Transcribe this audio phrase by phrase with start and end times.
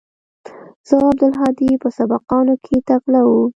[0.87, 3.43] زه او عبدالهادي په سبقانو کښې تکړه وو.